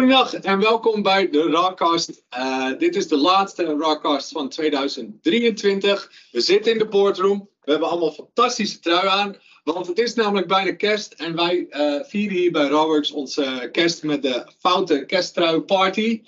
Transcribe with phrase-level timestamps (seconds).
[0.00, 2.22] Goedendag en welkom bij de Rawcast.
[2.38, 6.12] Uh, dit is de laatste Rawcast van 2023.
[6.32, 7.48] We zitten in de boardroom.
[7.64, 9.36] We hebben allemaal fantastische trui aan.
[9.64, 11.12] Want het is namelijk bijna kerst.
[11.12, 16.22] En wij uh, vieren hier bij Rawworks onze kerst met de Foute Kersttrui Party.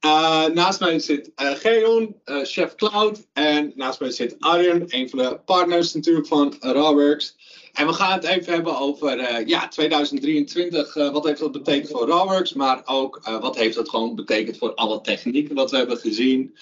[0.00, 3.26] Uh, naast mij zit Geon, chef Cloud.
[3.32, 7.36] En naast mij zit Arjen, een van de partners natuurlijk van Rawworks.
[7.76, 10.96] En we gaan het even hebben over uh, ja, 2023.
[10.96, 12.52] Uh, wat heeft dat betekend voor Rawworks?
[12.52, 16.56] Maar ook uh, wat heeft dat gewoon betekend voor alle technieken wat we hebben gezien.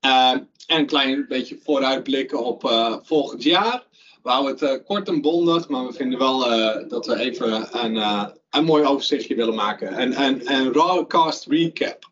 [0.00, 2.70] en een klein beetje vooruitblikken op
[3.02, 3.86] volgend jaar.
[4.22, 6.38] We houden het kort en bondig, maar we vinden wel
[6.88, 7.96] dat we even een,
[8.50, 10.00] een mooi overzichtje willen maken.
[10.00, 12.10] Een, een, een Rawcast recap.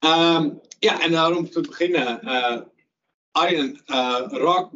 [0.00, 2.20] Um, ja, en daarom te beginnen.
[3.32, 3.80] Arjen,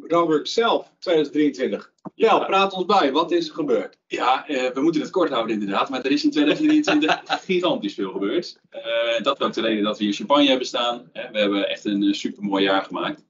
[0.07, 1.93] Rawworks zelf, 2023.
[2.15, 3.13] Ja, praat ons bij.
[3.13, 3.99] Wat is er gebeurd?
[4.07, 5.89] Ja, uh, we moeten het kort houden inderdaad.
[5.89, 8.59] Maar er is in 2023 gigantisch veel gebeurd.
[8.73, 11.11] Uh, dat ook de reden dat we hier champagne hebben staan.
[11.13, 13.25] We hebben echt een super mooi jaar gemaakt.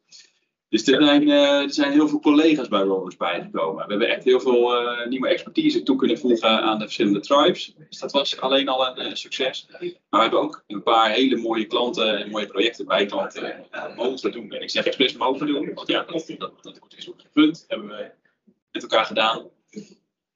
[0.77, 3.85] Dus er zijn, er zijn heel veel collega's bij Rollers bijgekomen.
[3.85, 4.73] We hebben echt heel veel
[5.09, 7.75] nieuwe expertise toe kunnen voegen aan de verschillende tribes.
[7.89, 9.67] Dus dat was alleen al een succes.
[9.71, 13.67] Maar we hebben ook een paar hele mooie klanten en mooie projecten bij klanten
[13.97, 14.51] mogen doen.
[14.51, 17.65] En ik zeg expres mogen doen, want ja, dat, dat, dat is ook punt.
[17.69, 18.11] Hebben we
[18.73, 19.45] met elkaar gedaan.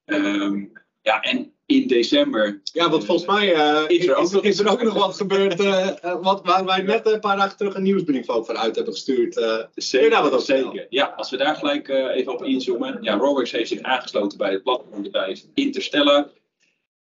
[0.04, 2.60] Um, ja, en in december.
[2.64, 5.60] Ja, want volgens mij uh, is, er ook, is, er ook nog wat gebeurd.
[5.60, 5.88] Uh,
[6.22, 9.36] wat, waar wij net een paar dagen terug een nieuwsbrief over uit hebben gestuurd.
[9.36, 10.86] Uh, zeker, daar wat zeker.
[10.88, 12.98] Ja, als we daar gelijk even op inzoomen.
[13.00, 16.30] Ja, Rowex heeft zich aangesloten bij het platform bij Interstellar.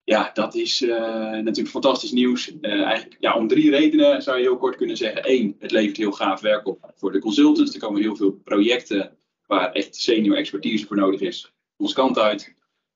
[0.03, 2.51] Ja, dat is natuurlijk fantastisch nieuws.
[2.61, 5.21] eigenlijk ja, om drie redenen zou je heel kort kunnen zeggen.
[5.31, 7.73] Eén, het levert heel gaaf werk op voor de consultants.
[7.73, 12.55] Er komen heel veel projecten waar echt senior expertise voor nodig is, onze kant uit.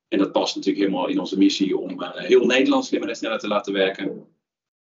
[0.10, 3.40] En dat past natuurlijk helemaal in onze missie om uh, heel Nederland slimmer en sneller
[3.40, 4.28] te laten werken.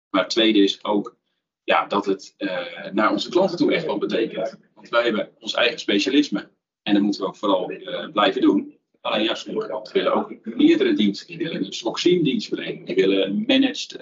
[0.09, 1.17] Maar het tweede is ook
[1.63, 4.57] ja, dat het uh, naar onze klanten toe echt wat betekent.
[4.73, 6.49] Want wij hebben ons eigen specialisme.
[6.83, 8.75] En dat moeten we ook vooral uh, blijven doen.
[9.01, 11.27] Alleen ja, sommige klanten willen ook meerdere diensten.
[11.27, 12.85] Die willen een SOC-SIEM dienst verlenen.
[12.85, 13.95] Die willen een managed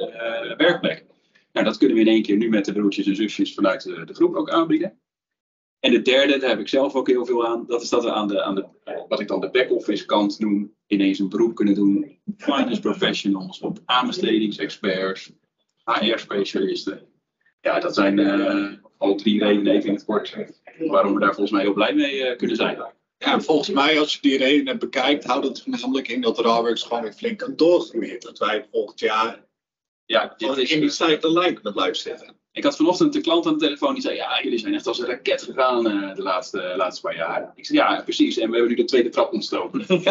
[0.57, 1.05] werkplek.
[1.51, 4.05] Nou, dat kunnen we in één keer nu met de broertjes en zusjes vanuit de,
[4.05, 4.99] de groep ook aanbieden.
[5.79, 8.11] En de derde, daar heb ik zelf ook heel veel aan, dat is dat we
[8.11, 8.65] aan de, aan de
[9.07, 12.19] wat ik dan de back-office kant noem, ineens een beroep kunnen doen.
[12.37, 15.31] Finance professionals, op aanbestedingsexperts,
[15.83, 17.01] HR-specialisten.
[17.61, 20.35] Ja, dat zijn uh, al drie redenen even in het kort
[20.87, 22.77] waarom we daar volgens mij heel blij mee uh, kunnen zijn.
[23.17, 26.83] Ja, en volgens mij, als je die redenen bekijkt, houdt het namelijk in dat Rawworks
[26.83, 28.19] gewoon weer flink kan doorgroeien.
[28.19, 29.45] Dat wij volgend jaar
[30.05, 32.35] ja, dit is, in die stijgende lijn kunnen blijven zitten.
[32.51, 34.99] Ik had vanochtend de klant aan de telefoon die zei: Ja, jullie zijn echt als
[34.99, 37.51] een raket gegaan uh, de laatste, laatste paar jaar.
[37.55, 38.37] Ik zei: Ja, precies.
[38.37, 39.85] En we hebben nu de tweede trap ontstoken.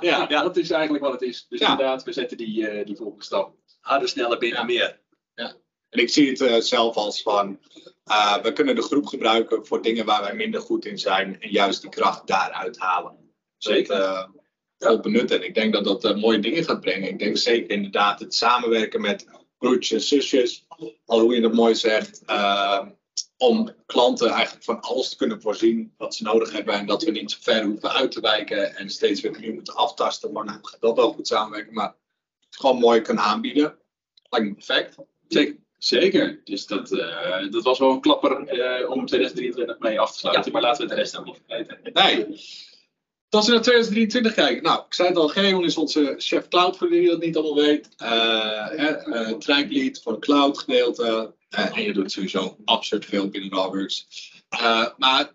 [0.00, 1.46] ja, ja, dat is eigenlijk wat het is.
[1.48, 3.54] Dus inderdaad, we zetten die, uh, die volgende stap.
[3.80, 5.00] Harder, sneller, binnen meer.
[5.34, 5.54] Ja.
[5.88, 7.58] En ik zie het uh, zelf als van:
[8.42, 11.40] we kunnen de groep gebruiken voor dingen waar wij minder goed in zijn.
[11.40, 13.34] En juist die kracht daaruit halen.
[13.58, 13.98] Zeker.
[13.98, 14.30] Dat,
[14.82, 15.36] vol benutten.
[15.36, 17.08] En ik denk dat dat mooie dingen gaat brengen.
[17.08, 19.26] Ik denk zeker inderdaad het samenwerken met
[19.58, 20.66] broertjes, zusjes,
[21.04, 22.86] al hoe je dat mooi zegt, uh,
[23.36, 27.10] om klanten eigenlijk van alles te kunnen voorzien wat ze nodig hebben en dat we
[27.10, 30.58] niet zo ver hoeven uit te wijken en steeds weer opnieuw moeten aftasten, maar nou
[30.62, 31.94] gaat dat wel goed samenwerken, maar
[32.46, 33.78] het gewoon mooi kunnen aanbieden.
[34.28, 34.96] Lijkt me perfect.
[35.28, 35.60] Zeker.
[35.78, 36.40] Zeker.
[36.44, 40.44] Dus dat, uh, dat was wel een klapper uh, om 2023 mee af te sluiten.
[40.44, 40.52] Ja.
[40.52, 41.78] Maar laten we de rest ook niet vergeten.
[41.92, 42.26] Nee.
[43.34, 44.62] Als we naar 2023 kijken.
[44.62, 47.62] Nou, ik zei het al, Geon is onze chef cloud, voor wie dat niet allemaal
[47.62, 47.88] weet.
[48.02, 51.34] Uh, uh, voor het cloud gedeelte.
[51.50, 54.06] Uh, en je doet sowieso absurd veel binnen Rawworks.
[54.50, 55.32] Uh, maar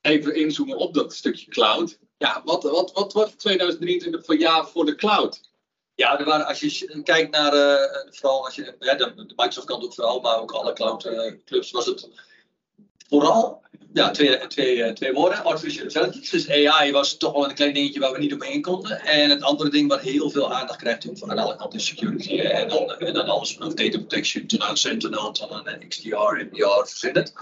[0.00, 1.98] even inzoomen op dat stukje cloud.
[2.18, 5.40] Ja, wat, wat, wat was 2023 voor jaar voor de cloud?
[5.94, 7.52] Ja, er waren, als je kijkt naar,
[8.10, 11.08] vooral als je, de, Microsoft kant ook vooral, maar ook alle cloud
[11.44, 12.08] clubs, was het
[13.08, 13.62] vooral
[13.94, 15.44] ja, twee, twee, twee woorden.
[15.44, 16.30] Artificial intelligence.
[16.30, 19.00] Dus AI was toch wel een klein dingetje waar we niet omheen konden.
[19.00, 22.38] En het andere ding wat heel veel aandacht krijgt toen van alle kanten is security.
[22.38, 26.86] En dan, en dan alles vanaf data protection tot aan Sentinel tot aan XDR, MDR,
[26.86, 27.32] verzin het.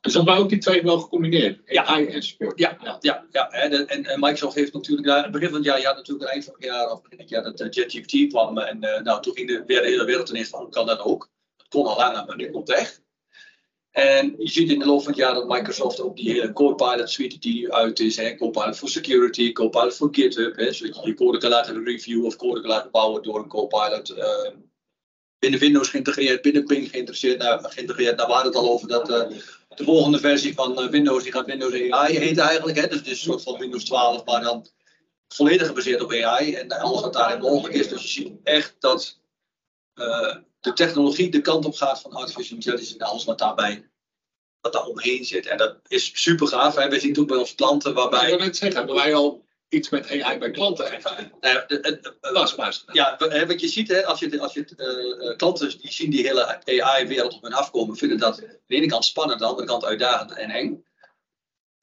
[0.00, 1.60] Dus dat waren ook die twee wel gecombineerd?
[1.66, 1.84] Ja.
[1.84, 2.62] AI en security?
[2.62, 3.24] Ja, ja, ja.
[3.32, 3.50] ja.
[3.50, 6.54] En, en, Microsoft heeft natuurlijk, aan het begin van het jaar, had natuurlijk eind van
[6.54, 8.58] het jaar, of begin het jaar, dat JetGPT kwam.
[8.58, 11.00] En uh, nou, toen ging de, weer de hele wereld ineens van, hoe kan dat
[11.00, 11.30] ook?
[11.56, 13.02] Het kon al langer, maar nu komt het echt.
[13.98, 17.10] En je ziet in de loop van het jaar dat Microsoft ook die hele Copilot
[17.10, 21.08] suite die nu uit is, hè, Copilot voor security, Copilot voor GitHub, hè, zodat je
[21.08, 24.10] je code kan laten reviewen of code kan laten bouwen door een Copilot.
[24.10, 24.50] Uh,
[25.38, 28.16] binnen Windows geïntegreerd, binnen Ping geïnteresseerd, nou, geïntegreerd.
[28.16, 29.28] We hadden het al over dat uh,
[29.74, 32.78] de volgende versie van uh, Windows, die gaat Windows AI heten eigenlijk.
[32.78, 34.66] Hè, dus het is een soort van Windows 12, maar dan
[35.28, 37.88] volledig gebaseerd op AI en alles wat daarin mogelijk is.
[37.88, 39.18] Dus je ziet echt dat
[40.60, 43.87] de technologie de kant op gaat van artificial intelligence en alles wat daarbij
[44.60, 45.46] wat daar omheen zit.
[45.46, 46.74] En dat is super gaaf.
[46.74, 46.88] Hè?
[46.88, 48.22] We zien het ook bij onze klanten waarbij.
[48.30, 50.84] Ik wil net zeggen, hebben wij al iets met AI bij klanten?
[51.40, 52.84] Nou de- de- Wasmuis.
[52.92, 53.16] ja,
[53.46, 56.26] wat je ziet, hè, als je, als je het, eh, eh, klanten die zien die
[56.26, 59.66] hele AI-wereld op hun afkomen, vinden dat aan de ene kant spannend, aan de andere
[59.66, 60.84] kant uitdagend en eng.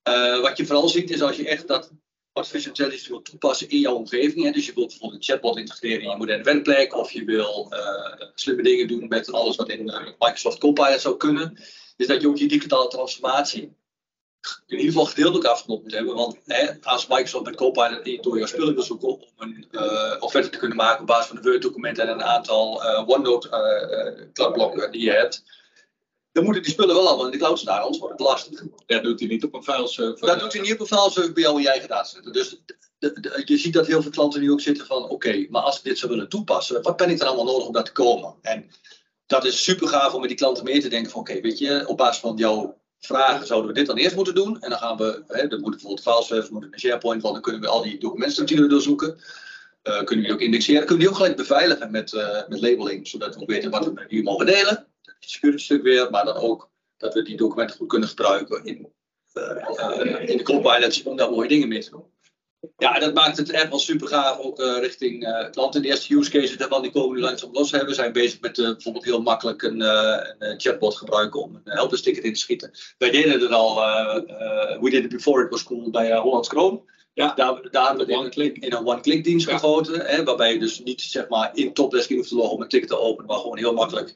[0.01, 1.91] Eh, wat je vooral ziet is als je echt dat
[2.33, 4.45] artificial intelligence wil toepassen in jouw omgeving.
[4.45, 7.67] Hè, dus je wilt bijvoorbeeld een chatbot integreren in je moderne werkplek, of je wil
[7.69, 9.83] eh, slimme dingen doen met alles wat in
[10.19, 11.57] Microsoft Copilot zou kunnen.
[11.95, 13.61] Dus dat je ook je digitale transformatie
[14.67, 16.15] in ieder geval gedeeltelijk afgeknopt moet hebben.
[16.15, 20.15] Want hè, als Microsoft met Copilot niet door jouw spullen wil zoeken om een eh,
[20.19, 25.01] offerte te kunnen maken op basis van een Word-document en een aantal eh, OneNote-kladblokken die
[25.01, 25.43] je hebt,
[26.31, 28.63] dan moeten die spullen wel allemaal in de cloud staan, anders wordt het lastig.
[28.85, 30.27] Dat doet hij niet op een fileserver.
[30.27, 32.33] Dat doet hij niet op een fileserver bij jou in je eigen dataset.
[32.33, 35.45] Dus de- de- de- je ziet dat heel veel klanten nu ook zitten van, oké,
[35.49, 37.83] maar als ik dit zou willen toepassen, wat ben ik dan allemaal nodig om daar
[37.83, 38.33] te komen?
[38.41, 38.71] En
[39.25, 41.83] dat is super gaaf om met die klanten mee te denken van, oké, weet je,
[41.87, 44.61] op basis van jouw vragen zouden we dit dan eerst moeten doen.
[44.61, 47.61] En dan gaan we, hè, dan moet bijvoorbeeld fileserver, moet een SharePoint, want dan kunnen
[47.61, 49.17] we al die documentstructuren doorzoeken.
[49.81, 52.61] Eh, kunnen we die ook indexeren, kunnen we die ook gelijk beveiligen met, eh, met
[52.61, 54.87] labeling, zodat we ook weten wat we met die mogen delen.
[55.01, 58.87] Het security stuk weer, maar dan ook dat we die documenten goed kunnen gebruiken in,
[59.33, 62.03] eh, in de Copilot om daar mooie dingen mee te doen.
[62.77, 65.81] Ja, dat maakt het echt wel super gaaf, ook eh, richting eh, klanten.
[65.81, 67.89] De eerste use cases daarvan, die komen nu langzaam los hebben.
[67.89, 69.81] We zijn bezig met eh, bijvoorbeeld heel makkelijk een,
[70.39, 72.71] een chatbot gebruiken om een helpdesk ticket in te schieten.
[72.97, 73.75] Wij deden het al,
[74.81, 76.81] we did it before it was cool bij uh, Hollands Kroon.
[77.13, 77.33] Ja.
[77.35, 78.57] Daar, daar hebben we in, click.
[78.57, 79.57] in een one-click dienst Ja.
[79.57, 80.05] gegoten.
[80.05, 82.67] Hè, waarbij je dus niet zeg maar, in Topdesk in hoeft te loggen om een
[82.67, 84.13] ticket te openen, maar gewoon heel makkelijk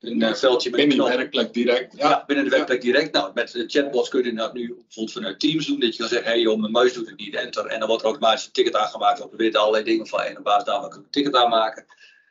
[0.00, 1.08] een veldje met die knop.
[1.08, 1.96] werkplek direct.
[1.96, 2.24] Ja, Ja.
[2.26, 3.12] binnen de werkplek direct.
[3.12, 5.80] Nou, met de chatbots kun je dat nu bijvoorbeeld vanuit Teams doen.
[5.80, 7.66] Dat je kan zeggen, hé hey, joh, mijn muis doet het niet, enter.
[7.66, 9.18] En dan wordt er automatisch een ticket aangemaakt.
[9.18, 11.86] Dan weten allerlei dingen van, en op basis daarvan kun je een ticket aanmaken.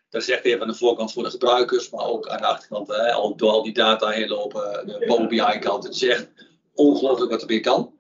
[0.10, 2.88] Dat is echt even aan de voorkant voor de gebruikers, maar ook aan de achterkant,
[2.88, 5.84] hè, al, door al die data heen lopen, de Power BI kant.
[5.84, 6.28] Het is echt
[6.74, 8.00] ongelooflijk wat er weer kan.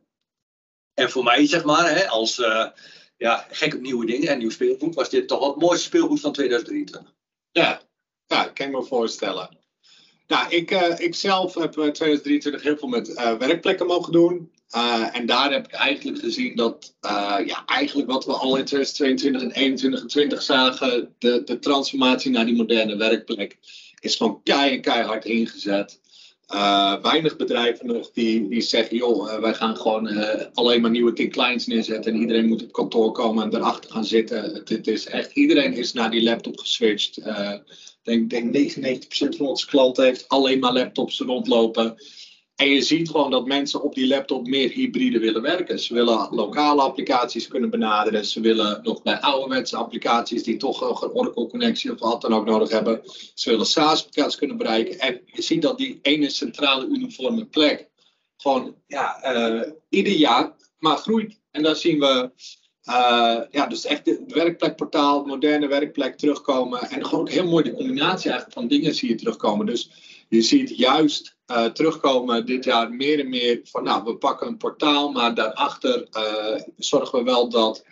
[0.93, 2.65] En voor mij, zeg maar, hè, als eh,
[3.17, 6.19] ja, gek op nieuwe dingen en nieuw speelgoed, was dit toch wel het mooiste speelgoed
[6.19, 7.13] van 2023.
[7.51, 7.81] Ja,
[8.27, 9.57] ja kan ik me voorstellen.
[10.27, 14.51] Nou, ik, eh, ik zelf heb eh, 2023 heel veel met eh, werkplekken mogen doen.
[14.69, 18.65] Eh, en daar heb ik eigenlijk gezien dat eh, ja, eigenlijk wat we al in
[18.65, 23.57] 2022 en 2021 en 20 zagen, de, de transformatie naar die moderne werkplek,
[23.99, 25.99] is gewoon kei, keihard ingezet.
[26.47, 30.91] Eh, weinig bedrijven nog die, die zeggen, joh, eh, wij gaan gewoon eh, alleen maar
[30.91, 34.43] nieuwe Think Clients neerzetten en iedereen moet op kantoor komen en daarachter gaan zitten.
[34.43, 37.21] Het, het is echt, iedereen is naar die laptop geswitcht.
[38.07, 41.95] Denk, denk 99% van onze klanten heeft alleen maar laptops rondlopen.
[42.55, 45.79] En je ziet gewoon dat mensen op die laptop meer hybride willen werken.
[45.79, 48.25] Ze willen lokale applicaties kunnen benaderen.
[48.25, 52.69] Ze willen nog bij ouderwetse applicaties die toch een Oracle-connectie of wat dan ook nodig
[52.69, 53.01] hebben.
[53.33, 54.99] Ze willen SaaS-applicaties kunnen bereiken.
[54.99, 57.89] En je ziet dat die ene centrale uniforme plek
[58.37, 61.39] gewoon ja, eh, ieder jaar maar groeit.
[61.51, 62.31] En daar zien we
[62.87, 66.81] eh, ja, dus echt het werkplekportaal, moderne werkplek terugkomen.
[66.81, 69.65] En gewoon heel mooi de combinatie eigenlijk van dingen zie je terugkomen.
[69.65, 69.89] Dus
[70.29, 74.57] je ziet juist eh, terugkomen dit jaar meer en meer van, nou, we pakken een
[74.57, 77.83] portaal, maar daarachter eh, zorgen we wel dat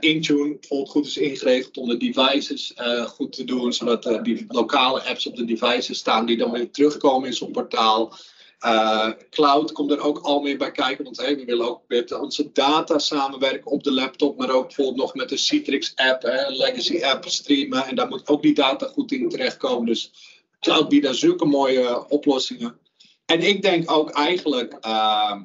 [0.00, 2.74] Intune bijvoorbeeld goed is ingeregeld om de devices
[3.06, 7.28] goed te doen, zodat die lokale apps op de devices staan die dan weer terugkomen
[7.28, 8.14] in zo'n portaal.
[8.60, 12.52] Eh, cloud komt er ook al meer bij kijken, want we willen ook met onze
[12.52, 17.04] data samenwerken op de laptop, maar ook bijvoorbeeld nog met de Citrix app, een legacy
[17.04, 17.86] app streamen.
[17.86, 19.86] En daar moet ook die data goed in terechtkomen.
[19.86, 20.12] Dus
[20.60, 22.78] cloud biedt daar zulke mooie oplossingen.
[23.26, 25.42] En ik denk ook eigenlijk ehm,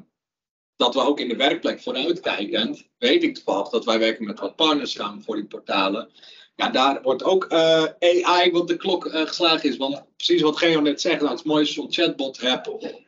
[0.75, 4.55] dat we ook in de werkplek vooruitkijkend, weet ik toevallig dat wij werken met wat
[4.55, 6.09] partners samen voor die portalen.
[6.55, 9.77] Ja, daar wordt ook eh, AI wat de klok eh, geslagen is.
[9.77, 12.67] Want precies wat Geo net zegt, nou, het is mooi als je zo'n chatbot hebt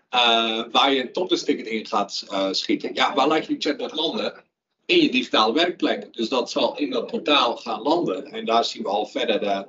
[0.10, 2.94] eh, waar je een topdesticket in gaat eh, schieten.
[2.94, 4.46] Ja, waar laat je die chatbot landen?
[4.86, 6.14] In je digitale werkplek.
[6.14, 8.26] Dus dat zal in dat portaal gaan landen.
[8.26, 9.68] En daar zien we al verder de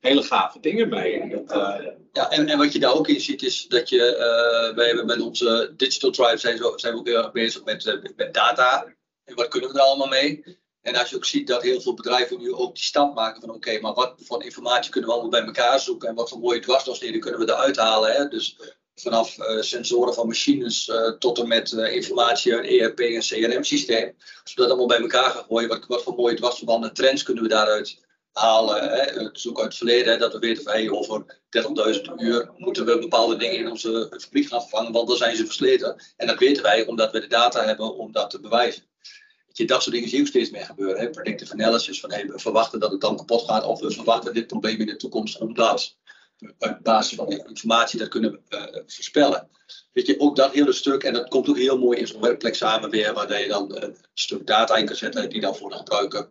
[0.00, 1.20] hele gave dingen mee.
[1.46, 4.86] Eh, Ja, en, en wat je daar ook in ziet is dat je, eh wij
[4.86, 7.94] hebben met onze Digital Tribe zijn, zo, zijn we ook heel erg bezig met, eh,
[8.16, 8.86] met data.
[9.24, 10.58] En wat kunnen we er allemaal mee?
[10.82, 13.50] En als je ook ziet dat heel veel bedrijven nu ook die stap maken van
[13.50, 16.60] oké, maar wat voor informatie kunnen we allemaal bij elkaar zoeken en wat voor mooie
[16.60, 18.12] dwarsdoorsneden kunnen we eruit halen.
[18.12, 18.28] Hè?
[18.28, 18.58] Dus
[18.94, 24.14] vanaf eh, sensoren van machines eh, tot en met eh, informatie uit ERP en CRM-systeem.
[24.44, 27.42] We dat allemaal bij elkaar gaan gooien, wat, wat voor mooie dwarsverbanden en trends kunnen
[27.42, 28.90] we daaruit halen.
[28.90, 29.22] Hè?
[29.22, 31.40] Het is ook uit het verleden hè, dat we weten van over
[31.98, 35.44] 30.000 uur moeten we bepaalde dingen in onze fabriek gaan vervangen, want dan zijn ze
[35.44, 36.02] versleten.
[36.16, 38.82] En dat weten wij omdat we de data hebben om dat te bewijzen.
[39.52, 41.00] Dat soort dingen zie je ook steeds meer gebeuren.
[41.00, 41.10] Hè?
[41.10, 44.80] Predictive analysis van we verwachten dat het dan kapot gaat of we verwachten dit probleem
[44.80, 45.96] in de toekomst omdat.
[46.58, 48.40] Op basis van informatie dat kunnen
[48.86, 49.48] voorspellen.
[49.92, 52.54] Weet je, ook dat hele stuk, en dat komt ook heel mooi in zo'n werkplek
[52.54, 55.76] samen weer, waar je dan een stuk data in kan zetten die dan voor de
[55.76, 56.30] gebruiker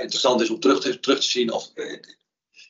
[0.00, 1.72] interessant is om terug te, terug te zien of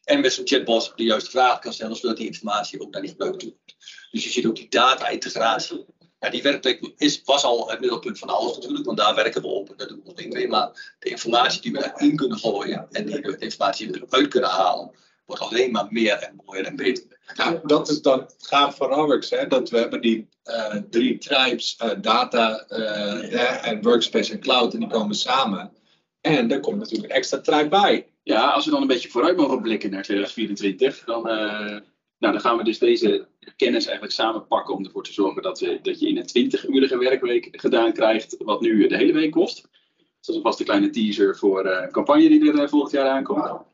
[0.04, 3.10] en met zo'n chatbot de juiste vraag kan stellen, zodat die informatie ook naar die
[3.10, 3.76] gebruiker toe komt.
[4.10, 5.84] Dus je ziet ook die data-integratie.
[6.20, 9.48] Ja, die werkplek is, was al het middelpunt van alles natuurlijk, want daar werken we
[9.48, 9.74] op.
[9.76, 10.48] Dat doen we nog niet mee.
[10.48, 14.28] Maar de informatie die we daarin kunnen gooien en die de informatie die we eruit
[14.28, 14.90] kunnen halen,
[15.24, 17.04] wordt alleen maar meer en mooier en beter.
[17.34, 19.46] Ja, dat is dan gaaf van Rowerx, hè?
[19.46, 24.80] dat we hebben die uh, drie tribes, uh, data uh, en workspace en cloud, en
[24.80, 25.72] die komen samen.
[26.20, 28.06] En er komt natuurlijk een extra tribe bij.
[28.22, 32.56] Ja, als we dan een beetje vooruit mogen blikken naar 2024, dan, nou, dan gaan
[32.56, 33.26] we dus deze
[33.56, 37.48] kennis eigenlijk samenpakken om ervoor te zorgen dat, we, dat je in een 20-urige werkweek
[37.52, 39.62] gedaan krijgt, wat nu de hele week kost.
[39.96, 43.72] Dus dat is alvast een kleine teaser voor een campagne die er volgend jaar aankomt.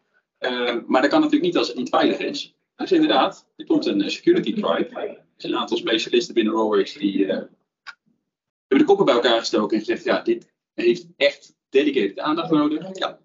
[0.86, 2.54] Maar dat kan natuurlijk niet als het niet veilig is.
[2.76, 4.98] Dus inderdaad, er komt een security tribe.
[4.98, 7.50] Er zijn een aantal specialisten binnen Rowerx die hebben
[8.78, 12.98] de koppen bij elkaar gestoken en gezegd, ja, dit heeft echt dedicated aandacht nodig.
[12.98, 13.18] Ja.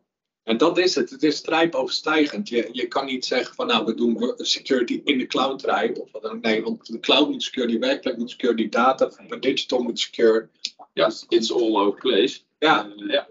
[0.43, 1.09] En dat is het.
[1.09, 2.49] Het is strijpoverstijgend.
[2.49, 6.01] Je, je kan niet zeggen van nou, we doen security in de cloud tribe.
[6.01, 6.39] Of wat dan.
[6.41, 9.99] Nee, want de cloud moet secure, die werkplek moet secure, die data van digital moet
[9.99, 10.49] secure.
[10.93, 12.39] Ja, it's all over place.
[12.59, 12.87] Ja.
[12.87, 13.27] Uh, ja.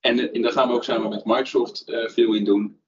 [0.00, 2.79] En, en daar gaan we ook samen met Microsoft uh, veel in doen.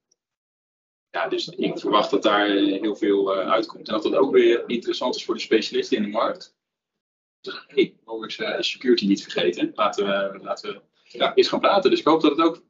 [1.13, 3.87] Ja, dus ik verwacht dat daar heel veel uh, uitkomt.
[3.87, 6.55] En dat dat ook weer interessant is voor de specialisten in de markt.
[7.41, 7.95] Dus, hey,
[8.57, 9.71] is security niet vergeten.
[9.75, 10.81] Laten we, laten we
[11.17, 11.35] ja.
[11.35, 11.89] eens gaan praten.
[11.89, 12.63] Dus ik hoop dat het ook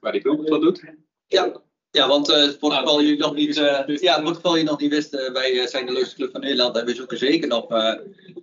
[0.00, 0.82] waar die groep wat doet.
[1.26, 4.56] Ja, ja want uh, voor het geval je nog niet, uh, ja, voor het geval
[4.56, 7.18] je nog niet wist, uh, wij zijn de leukste club van Nederland en we zoeken
[7.18, 7.66] zeker nog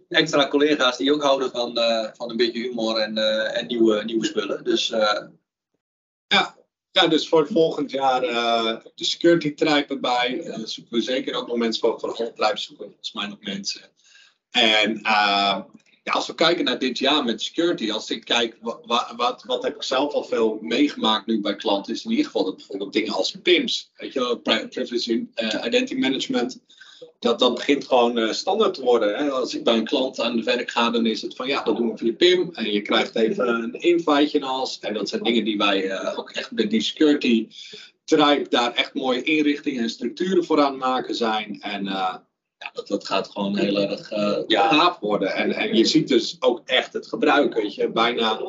[0.07, 1.77] extra collega's die ook houden van,
[2.13, 3.17] van een beetje humor en,
[3.53, 4.63] en nieuwe, nieuwe spullen.
[4.63, 4.87] Dus,
[6.27, 6.64] ja.
[6.95, 8.21] Ja, dus voor volgend jaar
[8.95, 10.51] de security tribe erbij.
[10.63, 13.81] zoeken we zeker ook nog mensen voor, voor handblijf zoeken volgens mij nog mensen.
[14.51, 14.99] En
[16.05, 18.79] ja, als we kijken naar dit jaar met security, als ik kijk wat,
[19.15, 22.43] wat, wat heb ik zelf al veel meegemaakt nu bij klanten, is in ieder geval
[22.43, 26.59] dat bijvoorbeeld dingen als PIMS, weet je Privacy uh, Identity Management,
[27.19, 29.15] dat dat begint gewoon uh, standaard te worden.
[29.15, 29.29] Hè?
[29.29, 31.77] Als ik bij een klant aan het werk ga, dan is het van ja, dat
[31.77, 34.79] doen we via PIM en je krijgt even een inviteje als.
[34.79, 37.47] En dat zijn dingen die wij uh, ook echt met die security
[38.03, 41.61] tribe daar echt mooie inrichtingen en structuren voor aan het maken zijn.
[41.61, 44.09] En ja, dat, dat gaat gewoon heel erg
[44.47, 44.69] ja.
[44.69, 45.33] gaaf worden.
[45.33, 47.53] En, en je ziet dus ook echt het gebruik.
[47.53, 48.39] Weet je, bijna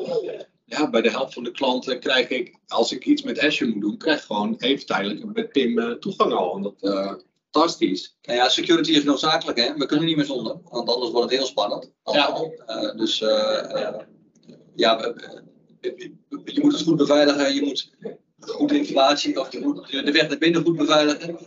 [0.65, 3.81] ja, bij de helft van de klanten krijg ik, als ik iets met Azure moet
[3.81, 6.55] doen, krijg ik gewoon even tijdelijk met PIM toegang al.
[6.55, 7.13] En dat uh,
[7.57, 8.17] fantastisch.
[8.21, 9.73] Nou ja, security is noodzakelijk, hè?
[9.73, 11.91] We kunnen niet meer zonder, want anders wordt het heel spannend.
[12.03, 12.51] Ja.
[12.95, 13.17] dus
[14.75, 15.13] ja,
[16.45, 17.91] je moet het goed beveiligen, je moet
[18.39, 21.37] goed informatie, of je moet de weg naar binnen goed beveiligen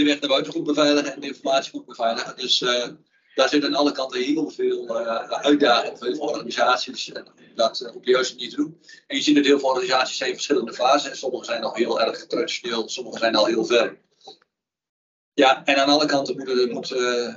[0.00, 2.36] de weg naar buiten goed beveiligen en de informatie goed beveiligen.
[2.36, 2.86] Dus uh,
[3.34, 4.96] daar zit aan alle kanten heel veel
[5.28, 7.12] uitdagingen voor organisaties
[7.54, 8.80] dat op de juiste manier te doen.
[9.06, 11.16] En je ziet dat heel veel organisaties zijn verschillende fasen.
[11.16, 13.98] Sommige zijn nog heel erg traditioneel, sommige zijn al heel ver.
[15.40, 16.90] Ja, en aan alle kanten moeten de, moet,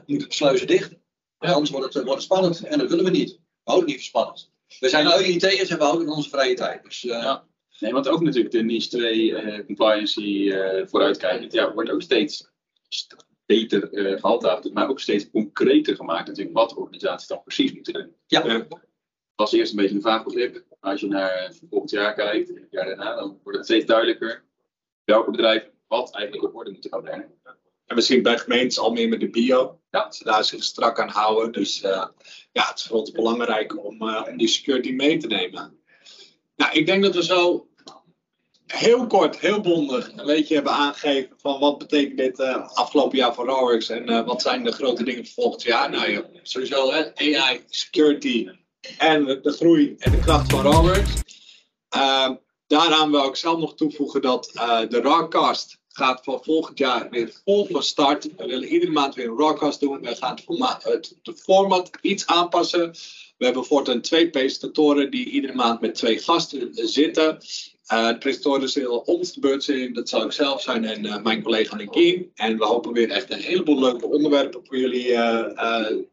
[0.06, 0.94] moeten de sluizen dicht.
[1.38, 3.32] Anders wordt het, wordt het spannend en dat willen we niet.
[3.32, 4.52] We houden niet van spannend.
[4.80, 6.84] We zijn uit IT'ers en we houden onze vrije tijd.
[6.84, 7.46] Dus, ja.
[7.80, 12.52] Nee, want ook natuurlijk de NIS 2 uh, compliancy uh, vooruitkijkend, ja, wordt ook steeds
[13.46, 18.16] beter gehandhaafd, maar ook steeds concreter gemaakt natuurlijk wat organisaties dan precies moeten doen.
[18.28, 18.68] Ja.
[19.36, 20.64] Was eerst een beetje een vaag begrip.
[20.80, 24.44] Als je naar volgend jaar kijkt, het jaar daarna, dan wordt het steeds duidelijker
[25.04, 27.42] welke bedrijven wat eigenlijk op orde moeten gaan brengen.
[27.86, 29.80] En misschien bij gemeentes al meer met de bio.
[29.92, 30.12] Ja.
[30.12, 31.52] Ze daar zich strak aan houden.
[31.52, 32.06] Dus uh,
[32.52, 35.80] ja, het is voor ons belangrijk om, uh, om die security mee te nemen.
[36.56, 37.68] Nou, ik denk dat we zo
[38.68, 43.34] heel kort, heel bondig een beetje hebben aangegeven van wat betekent dit uh, afgelopen jaar
[43.34, 45.90] voor Rowerx en uh, wat zijn de grote dingen voor volgend jaar.
[45.90, 48.50] Nou ja, sowieso hè, AI, security
[48.98, 51.12] en de groei en de kracht van Rowerx.
[51.96, 52.30] Uh,
[52.68, 54.52] daaraan wil ik zelf nog toevoegen dat
[54.90, 58.24] de Rawcast gaat voor volgend jaar weer vol van start.
[58.38, 60.02] We willen iedere maand weer een Rawcast doen.
[60.02, 60.40] We gaan
[61.24, 62.92] het format, iets aanpassen.
[63.38, 67.38] We hebben voortaan twee presentatoren die iedere maand met twee gasten zitten.
[67.94, 69.94] Uh, de presentatoren zullen ons de beurt zijn.
[69.94, 72.32] Dat zal ik zelf zijn en uh, mijn collega Nikien.
[72.36, 75.46] En we hopen weer echt een heleboel leuke onderwerpen voor jullie uh,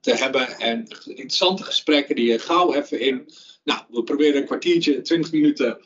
[0.00, 0.58] te hebben.
[0.58, 3.28] En interessante gesprekken die je gauw even in.
[3.64, 5.78] Nou, we proberen een kwartiertje, twintig minuten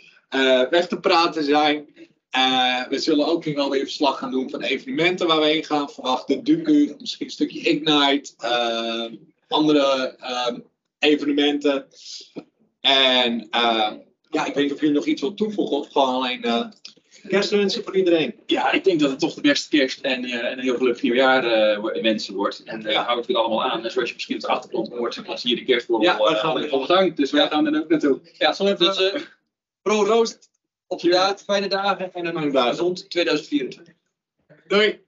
[0.71, 1.87] weg te praten zijn.
[2.35, 5.65] Eh, we zullen ook nu wel weer verslag gaan doen van evenementen waar we heen
[5.65, 5.91] gaan.
[5.91, 9.13] Verwacht de Duku, misschien een stukje Ignite, eh,
[9.49, 10.59] andere ehm,
[10.99, 11.87] evenementen.
[12.81, 13.93] En eh,
[14.31, 16.73] ja, ik weet niet of jullie nog iets wilt toevoegen of gewoon alleen
[17.29, 18.35] kerstwensen voor iedereen.
[18.47, 21.45] Ja, ik denk dat het toch de beste kerst en, en een heel gelukkig nieuwjaar
[21.45, 22.63] uh, wensen wordt.
[22.65, 23.17] En uh, ja.
[23.17, 23.77] het weer allemaal aan.
[23.77, 26.03] Dus en zoals je misschien op de achtergrond hoort, dan zie je de kerstboom.
[26.03, 27.17] ja, we gaan uh, volle gang.
[27.17, 27.43] Dus ja.
[27.43, 28.21] we gaan er ook naartoe.
[28.39, 28.79] Ja, zo even...
[28.79, 29.13] Dus,
[29.83, 30.53] pro-roost.
[30.87, 33.95] Op de raad, fijne dagen en een gezond 2024.
[34.67, 35.04] Doei!